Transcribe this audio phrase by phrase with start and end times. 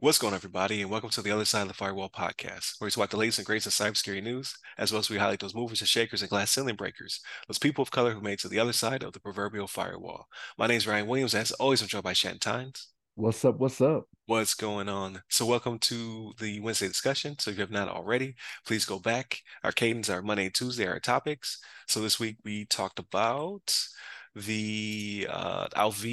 [0.00, 2.86] What's going on, everybody, and welcome to the Other Side of the Firewall podcast, where
[2.86, 5.54] we talk the latest and greatest in cybersecurity news, as well as we highlight those
[5.54, 8.48] movers and shakers and glass ceiling breakers, those people of color who made it to
[8.48, 10.26] the other side of the proverbial firewall.
[10.56, 12.88] My name is Ryan Williams, and as always, I'm joined by Shannon Tynes.
[13.14, 13.58] What's up?
[13.58, 14.06] What's up?
[14.24, 15.20] What's going on?
[15.28, 17.38] So, welcome to the Wednesday discussion.
[17.38, 18.36] So, if you have not already,
[18.66, 19.40] please go back.
[19.62, 21.58] Our cadence are Monday Tuesday, our topics.
[21.86, 23.76] So, this week we talked about
[24.34, 26.04] the uh, Alv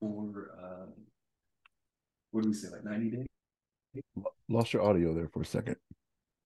[0.00, 0.86] for uh,
[2.32, 3.26] what do we say, like 90 days?
[4.48, 5.76] Lost your audio there for a second.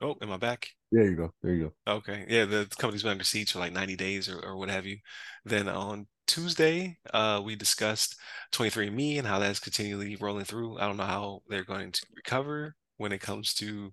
[0.02, 0.68] Oh, am I back?
[0.92, 1.30] There you go.
[1.42, 1.92] There you go.
[1.95, 2.26] Okay.
[2.28, 4.98] Yeah, the company's been under siege for like 90 days or, or what have you.
[5.45, 8.16] Then on Tuesday, uh, we discussed
[8.52, 10.78] 23andMe and how that's continually rolling through.
[10.78, 13.92] I don't know how they're going to recover when it comes to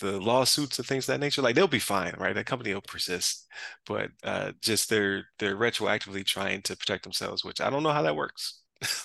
[0.00, 1.42] the lawsuits and things of that nature.
[1.42, 2.34] Like they'll be fine, right?
[2.34, 3.46] That company will persist,
[3.86, 8.02] but uh, just they're they're retroactively trying to protect themselves, which I don't know how
[8.02, 8.62] that works.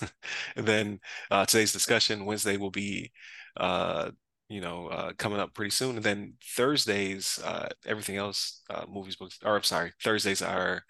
[0.56, 3.12] and then uh, today's discussion Wednesday will be,
[3.56, 4.10] uh,
[4.48, 5.96] you know, uh, coming up pretty soon.
[5.96, 10.84] And then Thursdays, uh, everything else, uh, movies, books, or I'm sorry, Thursdays are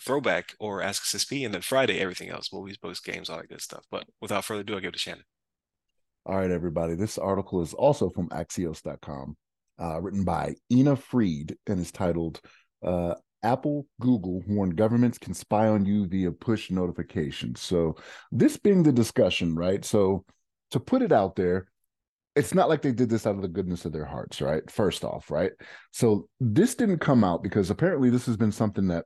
[0.00, 3.60] throwback or Ask SSP, and then Friday, everything else, movies, books, games, all that good
[3.62, 3.84] stuff.
[3.90, 5.24] But without further ado, I'll give it to Shannon.
[6.26, 6.94] All right, everybody.
[6.94, 9.36] This article is also from Axios.com,
[9.78, 12.40] uh, written by Ina Fried, and is titled
[12.82, 17.60] uh, Apple, Google warn governments can spy on you via push notifications.
[17.60, 17.96] So,
[18.32, 19.84] this being the discussion, right?
[19.84, 20.24] So,
[20.70, 21.66] to put it out there,
[22.34, 24.68] it's not like they did this out of the goodness of their hearts, right?
[24.70, 25.52] First off, right?
[25.92, 29.04] So, this didn't come out because apparently this has been something that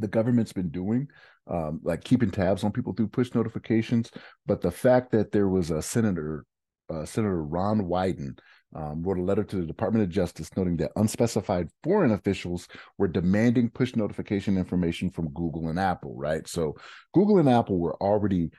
[0.00, 1.08] the government's been doing,
[1.48, 4.10] um, like keeping tabs on people through push notifications.
[4.46, 6.44] But the fact that there was a senator,
[6.90, 8.38] uh, Senator Ron Wyden,
[8.74, 13.08] um, wrote a letter to the Department of Justice noting that unspecified foreign officials were
[13.08, 16.46] demanding push notification information from Google and Apple, right?
[16.46, 16.76] So
[17.14, 18.50] Google and Apple were already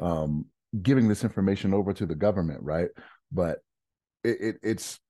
[0.00, 0.46] um,
[0.82, 2.88] giving this information over to the government, right?
[3.32, 3.58] But
[4.22, 5.00] it, it, it's,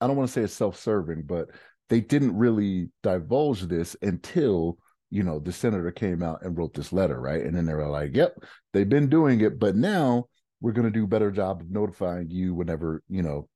[0.00, 1.48] I don't want to say it's self serving, but
[1.88, 4.78] they didn't really divulge this until
[5.14, 7.42] you know the senator came out and wrote this letter right?
[7.42, 8.36] And then they were like yep
[8.72, 10.26] they've been doing it but now
[10.60, 13.48] we're going to do a better job of notifying you whenever you know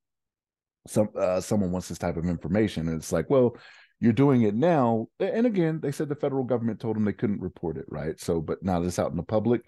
[0.87, 2.89] some uh, someone wants this type of information.
[2.89, 3.57] And it's like well
[4.01, 5.09] you're doing it now.
[5.19, 8.19] And again they said the federal government told them they couldn't report it right?
[8.21, 9.63] So but now it's out in the public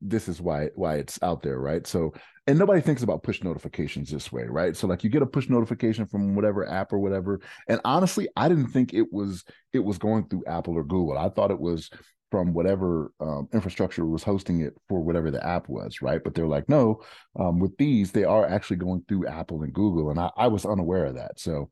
[0.00, 1.86] this is why why it's out there right?
[1.86, 2.12] So
[2.46, 4.76] and nobody thinks about push notifications this way right?
[4.76, 7.40] So like you get a push notification from whatever app or whatever.
[7.68, 11.18] And honestly i didn't think it was it was going through apple or google.
[11.18, 11.90] I thought it was
[12.30, 16.22] from whatever um, infrastructure was hosting it for whatever the app was, right?
[16.22, 17.02] But they're like, no,
[17.38, 20.64] um, with these, they are actually going through Apple and Google, and I, I was
[20.64, 21.40] unaware of that.
[21.40, 21.70] So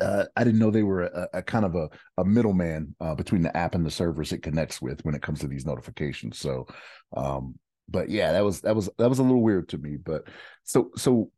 [0.00, 1.88] uh, I didn't know they were a, a kind of a,
[2.18, 5.40] a middleman uh, between the app and the servers it connects with when it comes
[5.40, 6.38] to these notifications.
[6.38, 6.66] So,
[7.16, 7.54] um,
[7.88, 9.96] but yeah, that was that was that was a little weird to me.
[9.96, 10.24] But
[10.64, 11.30] so so,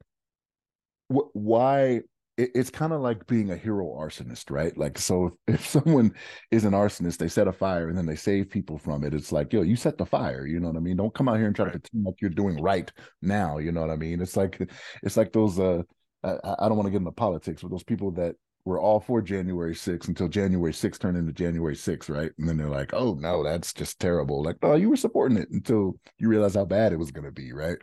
[1.13, 2.03] wh- why
[2.37, 4.77] it, it's kind of like being a hero arsonist, right?
[4.77, 6.13] Like, so if, if someone
[6.51, 9.15] is an arsonist, they set a fire and then they save people from it.
[9.15, 10.47] It's like, yo, you set the fire.
[10.47, 10.97] You know what I mean?
[10.97, 12.91] Don't come out here and try to pretend like you're doing right
[13.23, 13.59] now.
[13.59, 14.21] You know what I mean?
[14.21, 14.61] It's like,
[15.03, 15.59] it's like those.
[15.59, 15.83] uh
[16.25, 19.23] I, I don't want to get into politics, but those people that were all for
[19.23, 22.31] January 6th until January 6th turned into January 6th, right?
[22.39, 24.43] And then they're like, oh no, that's just terrible.
[24.43, 27.33] Like, oh, you were supporting it until you realize how bad it was going to
[27.33, 27.79] be, right?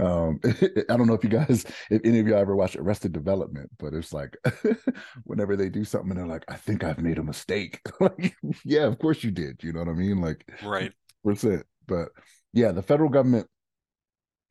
[0.00, 3.70] Um, I don't know if you guys, if any of you ever watched Arrested Development,
[3.78, 4.36] but it's like
[5.24, 7.80] whenever they do something and they're like, I think I've made a mistake.
[8.00, 9.62] like, yeah, of course you did.
[9.62, 10.20] You know what I mean?
[10.20, 10.92] Like, right.
[11.24, 11.64] Percent.
[11.86, 12.08] But
[12.52, 13.48] yeah, the federal government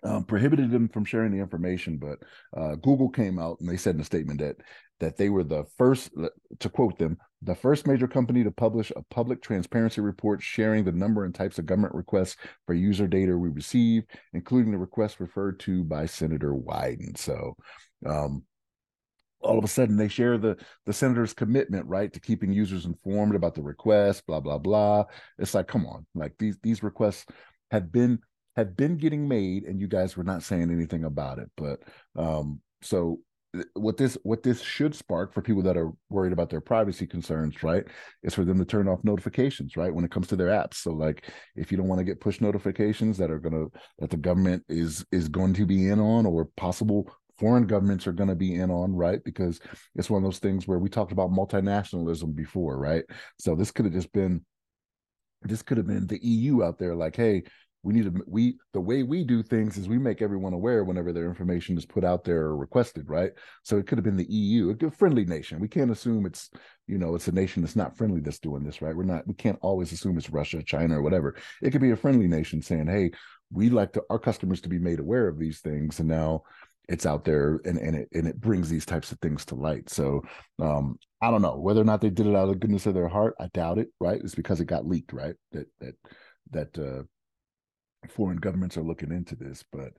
[0.05, 2.19] um, prohibited them from sharing the information, but
[2.55, 4.57] uh, Google came out and they said in a statement that
[5.01, 6.09] that they were the first,
[6.59, 10.91] to quote them, the first major company to publish a public transparency report sharing the
[10.91, 15.59] number and types of government requests for user data we receive, including the requests referred
[15.59, 17.17] to by Senator Wyden.
[17.17, 17.57] So,
[18.05, 18.43] um,
[19.41, 20.55] all of a sudden they share the
[20.85, 25.03] the senator's commitment right to keeping users informed about the request blah blah blah
[25.37, 27.25] it's like come on like these these requests
[27.69, 28.17] had been
[28.55, 31.81] had been getting made and you guys were not saying anything about it but
[32.15, 33.19] um so
[33.73, 37.63] what this what this should spark for people that are worried about their privacy concerns
[37.63, 37.85] right
[38.23, 40.75] is for them to turn off notifications right when it comes to their apps.
[40.75, 44.09] So like if you don't want to get push notifications that are going to that
[44.09, 48.29] the government is is going to be in on or possible foreign governments are going
[48.29, 49.59] to be in on right because
[49.95, 53.03] it's one of those things where we talked about multinationalism before right?
[53.39, 54.45] So this could have just been
[55.41, 57.43] this could have been the eu out there like hey
[57.85, 61.13] we need to we the way we do things is we make everyone aware whenever
[61.13, 63.31] their information is put out there or requested right
[63.63, 66.49] so it could have been the eu a friendly nation we can't assume it's
[66.87, 69.35] you know it's a nation that's not friendly that's doing this right we're not we
[69.35, 72.87] can't always assume it's russia china or whatever it could be a friendly nation saying
[72.87, 73.11] hey
[73.53, 76.41] we'd like to our customers to be made aware of these things and now
[76.87, 79.89] it's out there and, and it and it brings these types of things to light.
[79.89, 80.21] So
[80.61, 82.93] um I don't know whether or not they did it out of the goodness of
[82.93, 83.35] their heart.
[83.39, 84.21] I doubt it, right?
[84.23, 85.35] It's because it got leaked, right?
[85.51, 85.95] That that
[86.51, 87.03] that uh
[88.11, 89.93] foreign governments are looking into this, but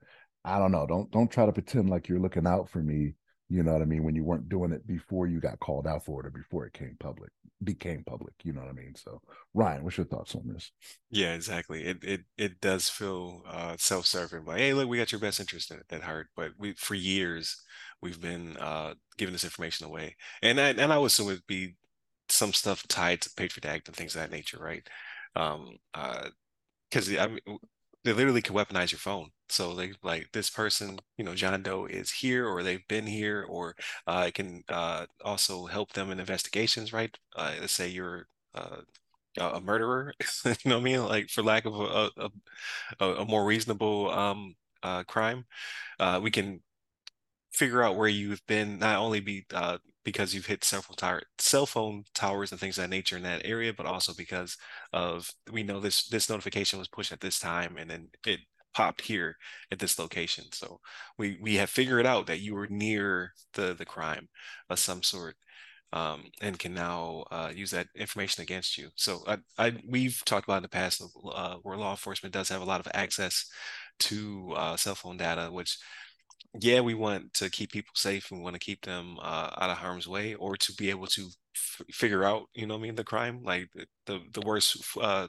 [0.44, 0.86] I don't know.
[0.86, 3.14] Don't don't try to pretend like you're looking out for me
[3.48, 4.02] you know what I mean?
[4.02, 6.72] When you weren't doing it before you got called out for it or before it
[6.72, 7.30] came public,
[7.62, 8.34] became public.
[8.42, 8.94] You know what I mean?
[8.96, 9.20] So,
[9.54, 10.72] Ryan, what's your thoughts on this?
[11.10, 11.84] Yeah, exactly.
[11.84, 14.44] It it it does feel uh, self-serving.
[14.44, 16.26] Like, hey, look, we got your best interest at, at heart.
[16.34, 17.56] But we for years
[18.02, 21.76] we've been uh, giving this information away, and I, and I would assume it'd be
[22.28, 24.86] some stuff tied to Patriot Act and things of that nature, right?
[25.36, 26.30] Um, uh,
[26.90, 27.58] because I mean,
[28.06, 29.30] they literally can weaponize your phone.
[29.48, 33.46] So they like this person, you know, John Doe is here or they've been here,
[33.48, 33.76] or
[34.06, 37.16] uh, it can uh, also help them in investigations, right?
[37.36, 38.78] Uh, let's say you're uh,
[39.38, 40.14] a murderer,
[40.44, 41.04] you know what I mean?
[41.04, 42.10] Like for lack of a,
[43.00, 45.44] a, a more reasonable um, uh, crime,
[46.00, 46.60] uh, we can
[47.56, 51.66] figure out where you've been, not only be uh, because you've hit several tower, cell
[51.66, 54.56] phone towers and things of that nature in that area, but also because
[54.92, 58.40] of we know this this notification was pushed at this time and then it
[58.74, 59.36] popped here
[59.72, 60.44] at this location.
[60.52, 60.80] So
[61.18, 64.28] we we have figured out that you were near the the crime
[64.70, 65.36] of some sort.
[65.92, 68.90] Um, and can now uh, use that information against you.
[68.96, 72.60] So I, I, we've talked about in the past uh, where law enforcement does have
[72.60, 73.46] a lot of access
[74.00, 75.78] to uh, cell phone data, which
[76.60, 79.70] yeah, we want to keep people safe and we want to keep them uh, out
[79.70, 82.94] of harm's way, or to be able to f- figure out, you know, I mean,
[82.94, 83.42] the crime.
[83.44, 83.68] Like
[84.06, 85.28] the the worst, uh,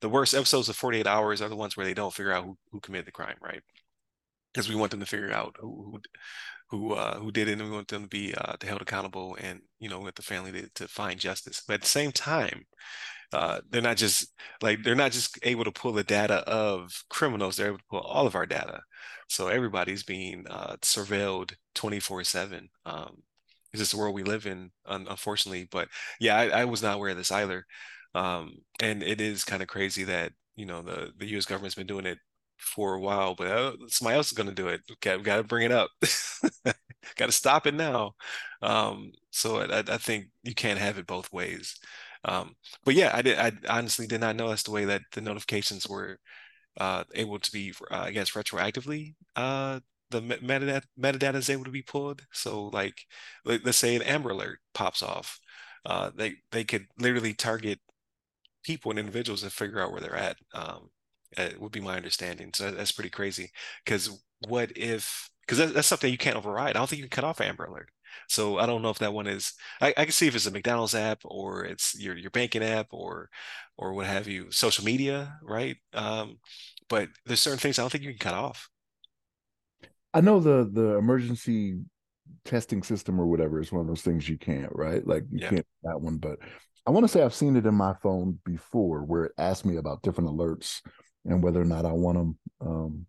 [0.00, 2.44] the worst episodes of Forty Eight Hours are the ones where they don't figure out
[2.44, 3.62] who, who committed the crime, right?
[4.52, 6.00] Because we want them to figure out who who
[6.70, 9.60] who, uh, who did it, and we want them to be uh, held accountable, and
[9.80, 11.62] you know, with the family to, to find justice.
[11.66, 12.64] But at the same time,
[13.32, 14.32] uh, they're not just
[14.62, 18.00] like they're not just able to pull the data of criminals; they're able to pull
[18.00, 18.80] all of our data.
[19.28, 22.68] So everybody's being uh, surveilled twenty four seven.
[22.86, 23.22] Um,
[23.72, 25.68] it's just the world we live in, unfortunately.
[25.70, 25.88] But
[26.18, 27.64] yeah, I, I was not aware of this either,
[28.14, 31.46] um, and it is kind of crazy that you know the the U.S.
[31.46, 32.18] government's been doing it
[32.58, 34.82] for a while, but uh, somebody else is going to do it.
[34.92, 35.90] Okay, we got to bring it up.
[37.16, 38.12] got to stop it now.
[38.62, 41.78] Um, so I, I, think you can't have it both ways.
[42.24, 43.38] Um, but yeah, I did.
[43.38, 46.18] I honestly did not know that's the way that the notifications were
[46.78, 49.14] uh, able to be, uh, I guess, retroactively.
[49.36, 49.80] Uh,
[50.10, 52.22] the metadata metadata is able to be pulled.
[52.32, 53.06] So, like,
[53.44, 55.40] let, us say an Amber Alert pops off,
[55.86, 57.80] uh, they they could literally target
[58.64, 60.36] people and individuals and figure out where they're at.
[60.54, 60.90] Um,
[61.36, 62.50] it would be my understanding.
[62.54, 63.50] So that's pretty crazy.
[63.84, 64.10] Because
[64.48, 65.30] what if?
[65.42, 66.70] Because that, that's something you can't override.
[66.76, 67.88] I don't think you can cut off Amber Alert.
[68.28, 69.52] So I don't know if that one is.
[69.80, 72.88] I, I can see if it's a McDonald's app or it's your your banking app
[72.90, 73.28] or
[73.76, 75.76] or what have you, social media, right?
[75.92, 76.38] Um,
[76.88, 78.68] but there's certain things I don't think you can cut off.
[80.12, 81.80] I know the the emergency
[82.44, 85.06] testing system or whatever is one of those things you can't, right?
[85.06, 85.50] Like you yeah.
[85.50, 86.38] can't that one, but
[86.86, 89.76] I want to say I've seen it in my phone before where it asked me
[89.76, 90.80] about different alerts
[91.24, 93.06] and whether or not I want them um,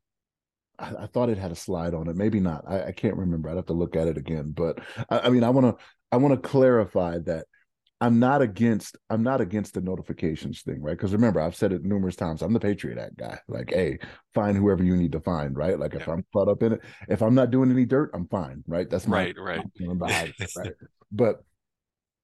[0.82, 2.16] I, I, thought it had a slide on it.
[2.16, 2.64] Maybe not.
[2.68, 3.50] I, I can't remember.
[3.50, 4.52] I'd have to look at it again.
[4.52, 4.80] But
[5.10, 7.46] I, I mean, I want to I want to clarify that
[8.02, 10.98] I'm not against I'm not against the notifications thing, right?
[10.98, 12.42] Because remember, I've said it numerous times.
[12.42, 13.40] I'm the Patriot Act guy.
[13.48, 14.00] Like, hey,
[14.34, 15.78] find whoever you need to find, right?
[15.78, 18.64] Like, if I'm caught up in it, if I'm not doing any dirt, I'm fine,
[18.68, 18.90] right?
[18.90, 19.66] That's my right, right.
[20.58, 20.74] right.
[21.14, 21.44] But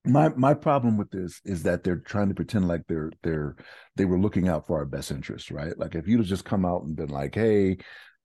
[0.05, 3.57] my my problem with this is that they're trying to pretend like they're they're
[3.97, 5.77] they were looking out for our best interests, right?
[5.77, 7.77] Like, if you'd have just come out and been like, hey,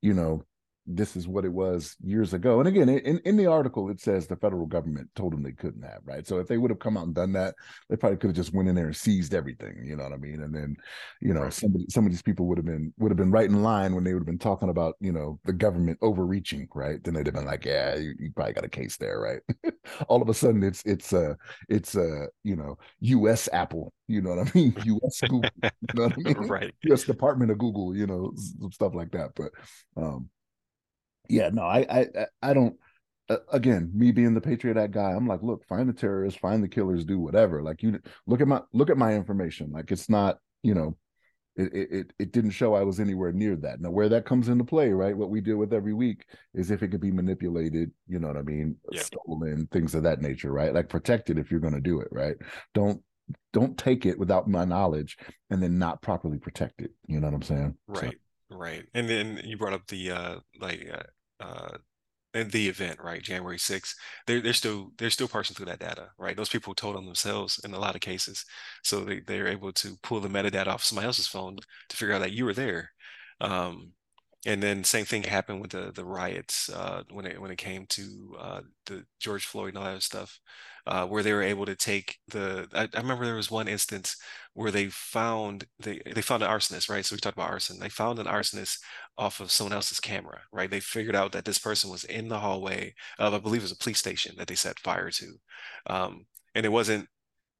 [0.02, 0.44] you know,
[0.86, 2.58] this is what it was years ago.
[2.58, 5.82] And again, in, in the article, it says the federal government told them they couldn't
[5.82, 6.26] have, right?
[6.26, 7.54] So if they would have come out and done that,
[7.88, 10.16] they probably could have just went in there and seized everything, you know what I
[10.16, 10.42] mean?
[10.42, 10.76] And then,
[11.20, 11.52] you know, right.
[11.52, 14.02] somebody, some of these people would have been would have been right in line when
[14.02, 17.02] they would have been talking about, you know, the government overreaching, right?
[17.02, 19.72] Then they'd have been like, yeah, you, you probably got a case there, right?
[20.08, 21.34] All of a sudden, it's it's uh
[21.68, 23.48] it's uh you know, U.S.
[23.52, 24.74] Apple, you know what I mean?
[24.84, 25.20] U.S.
[25.20, 26.48] Google, you know what I mean?
[26.48, 26.74] right.
[26.84, 27.04] U.S.
[27.04, 28.32] Department of Google, you know,
[28.72, 29.30] stuff like that.
[29.36, 29.52] But
[29.96, 30.28] um
[31.28, 32.76] yeah, no, I, I, I don't.
[33.28, 36.62] Uh, again, me being the Patriot Act guy, I'm like, look, find the terrorists, find
[36.62, 37.62] the killers, do whatever.
[37.62, 39.70] Like you look at my look at my information.
[39.70, 40.96] Like it's not, you know,
[41.54, 43.80] it it it didn't show I was anywhere near that.
[43.80, 45.16] Now, where that comes into play, right?
[45.16, 46.24] What we deal with every week
[46.54, 49.02] is if it could be manipulated, you know what I mean, yeah.
[49.02, 50.74] stolen, things of that nature, right?
[50.74, 52.36] Like protect it if you're going to do it, right?
[52.74, 53.02] Don't
[53.52, 55.16] don't take it without my knowledge
[55.50, 56.90] and then not properly protect it.
[57.06, 57.76] You know what I'm saying?
[57.86, 58.12] Right.
[58.12, 58.18] So,
[58.52, 58.84] Right.
[58.94, 61.78] And then you brought up the uh like uh, uh
[62.34, 63.22] and the event, right?
[63.22, 63.94] January 6th.
[64.26, 66.36] They're they're still they're still parsing through that data, right?
[66.36, 68.44] Those people told on themselves in a lot of cases.
[68.82, 71.58] So they, they're able to pull the metadata off somebody else's phone
[71.90, 72.90] to figure out that you were there.
[73.40, 73.92] Um,
[74.44, 77.86] and then same thing happened with the the riots uh, when it when it came
[77.86, 80.40] to uh, the George Floyd and all that stuff,
[80.86, 82.68] uh, where they were able to take the.
[82.74, 84.16] I, I, remember there was one instance
[84.54, 87.04] where they found they they found an arsonist, right?
[87.04, 87.78] So we talked about arson.
[87.78, 88.78] They found an arsonist
[89.16, 90.70] off of someone else's camera, right?
[90.70, 93.72] They figured out that this person was in the hallway of I believe it was
[93.72, 95.34] a police station that they set fire to,
[95.86, 97.08] um, and it wasn't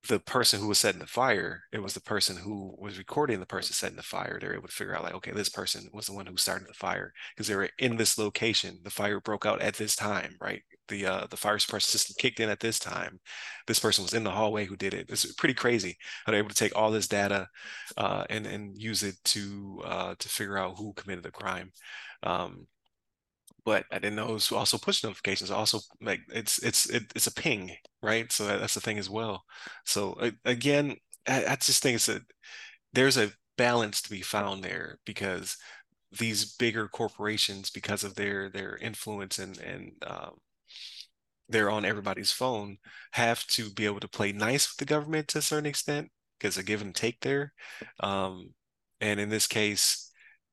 [0.09, 3.47] the person who was setting the fire, it was the person who was recording the
[3.47, 4.39] person setting the fire.
[4.41, 6.75] They're able to figure out like, okay, this person was the one who started the
[6.75, 8.79] fire because they were in this location.
[8.83, 10.63] The fire broke out at this time, right?
[10.89, 13.21] The uh, the fire suppression system kicked in at this time.
[13.67, 15.07] This person was in the hallway who did it.
[15.09, 17.47] It's pretty crazy how they're able to take all this data
[17.97, 21.73] uh, and and use it to uh, to figure out who committed the crime.
[22.25, 22.67] Um,
[23.65, 25.51] but I didn't know it was also push notifications.
[25.51, 28.31] Also, like it's it's it, it's a ping, right?
[28.33, 29.45] So that's the thing as well.
[29.87, 30.97] So again,
[31.29, 32.21] I, I just think it's a
[32.93, 35.57] there's a balance to be found there because
[36.19, 40.37] these bigger corporations, because of their their influence and and um,
[41.49, 42.79] they're on everybody's phone,
[43.13, 46.57] have to be able to play nice with the government to a certain extent because
[46.57, 47.53] a give and take there.
[48.01, 48.55] Um,
[49.01, 50.11] and in this case,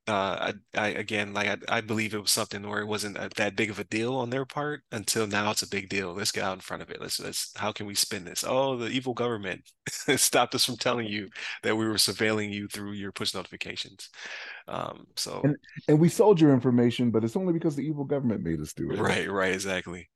[0.09, 3.29] uh, I, I, again, like I, I, believe it was something where it wasn't a,
[3.37, 6.13] that big of a deal on their part until now it's a big deal.
[6.13, 6.99] Let's get out in front of it.
[6.99, 8.43] Let's, let's, how can we spin this?
[8.47, 9.61] Oh, the evil government
[10.15, 11.29] stopped us from telling you
[11.61, 14.09] that we were surveilling you through your push notifications.
[14.67, 15.55] Um, so, and,
[15.87, 18.91] and we sold your information, but it's only because the evil government made us do
[18.91, 18.99] it.
[18.99, 20.09] Right, right, exactly.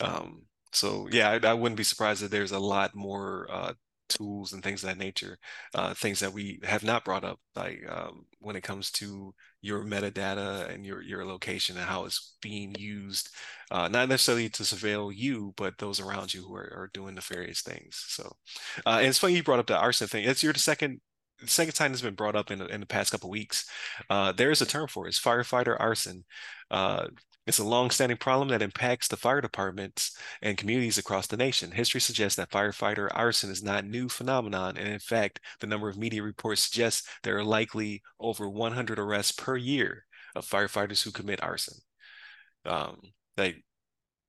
[0.00, 3.72] Um, so yeah, I, I, wouldn't be surprised that there's a lot more uh,
[4.08, 5.38] tools and things of that nature,
[5.74, 9.84] uh, things that we have not brought up, like um, when it comes to your
[9.84, 13.30] metadata and your your location and how it's being used,
[13.70, 17.62] uh, not necessarily to surveil you, but those around you who are, are doing nefarious
[17.62, 18.04] things.
[18.08, 18.36] So,
[18.86, 20.24] uh, and it's funny you brought up the arson thing.
[20.24, 21.00] It's your second
[21.40, 23.68] the second time it's been brought up in, in the past couple weeks.
[24.08, 25.10] Uh, there is a term for it.
[25.10, 26.24] It's firefighter arson.
[26.70, 27.08] Uh,
[27.46, 31.70] it's a long-standing problem that impacts the fire departments and communities across the nation.
[31.70, 35.88] History suggests that firefighter arson is not a new phenomenon, and in fact, the number
[35.88, 41.12] of media reports suggests there are likely over 100 arrests per year of firefighters who
[41.12, 41.78] commit arson.
[42.64, 43.00] Um,
[43.36, 43.62] they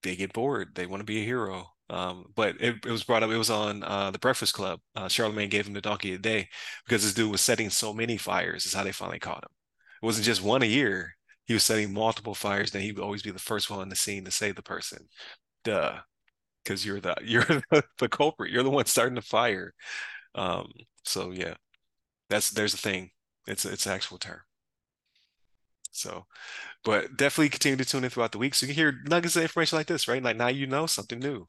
[0.03, 0.75] they get bored.
[0.75, 1.67] They want to be a hero.
[1.89, 3.31] Um, but it, it, was brought up.
[3.31, 4.79] It was on uh, the Breakfast Club.
[4.95, 6.49] Uh, Charlemagne gave him the donkey the day
[6.85, 8.65] because this dude was setting so many fires.
[8.65, 9.49] Is how they finally caught him.
[10.01, 11.16] It wasn't just one a year
[11.47, 13.95] he was setting multiple fires, then he would always be the first one on the
[13.95, 15.07] scene to save the person.
[15.63, 15.99] Duh.
[16.63, 18.51] Because you're the you're the, the, culprit.
[18.51, 19.73] You're the one starting the fire.
[20.35, 20.71] Um,
[21.03, 21.55] so yeah.
[22.29, 23.11] That's there's a thing.
[23.47, 24.41] It's it's an actual term.
[25.91, 26.25] So,
[26.87, 29.41] but definitely continue to tune in throughout the week so you can hear nuggets of
[29.41, 30.23] information like this, right?
[30.23, 31.45] Like now you know something new.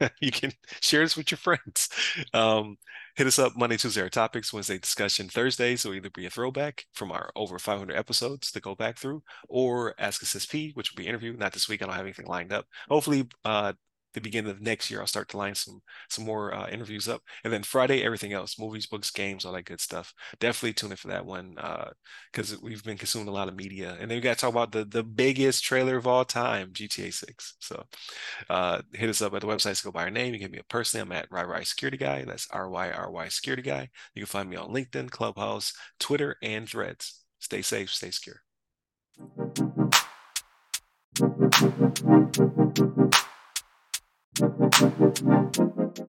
[0.20, 0.50] you can
[0.80, 1.88] share this with your friends.
[2.34, 2.76] Um,
[3.14, 5.76] hit us up Monday, Tuesday, our topics, Wednesday discussion, Thursday.
[5.76, 9.94] So either be a throwback from our over 500 episodes to go back through, or
[9.96, 11.34] Ask Us SP, which will be interview.
[11.34, 11.80] Not this week.
[11.80, 12.66] I don't have anything lined up.
[12.88, 13.74] Hopefully, uh,
[14.14, 17.22] the beginning of next year, I'll start to line some some more uh, interviews up,
[17.44, 20.12] and then Friday, everything else, movies, books, games, all that good stuff.
[20.40, 21.56] Definitely tune in for that one
[22.32, 24.50] because uh, we've been consuming a lot of media, and then we got to talk
[24.50, 27.56] about the the biggest trailer of all time, GTA Six.
[27.60, 27.84] So
[28.48, 30.34] uh, hit us up at the website to go by our name.
[30.34, 31.02] You can get me personally.
[31.02, 32.24] I'm at RyRy Security Guy.
[32.24, 33.88] That's R Y R Y Security Guy.
[34.14, 37.24] You can find me on LinkedIn, Clubhouse, Twitter, and Threads.
[37.40, 38.42] Stay safe, stay secure.